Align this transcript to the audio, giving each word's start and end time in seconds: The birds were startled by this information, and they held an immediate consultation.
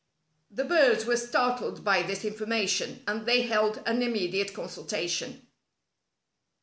The 0.49 0.63
birds 0.63 1.05
were 1.05 1.15
startled 1.15 1.83
by 1.83 2.01
this 2.01 2.25
information, 2.25 3.03
and 3.07 3.27
they 3.27 3.43
held 3.43 3.83
an 3.85 4.01
immediate 4.01 4.51
consultation. 4.51 5.45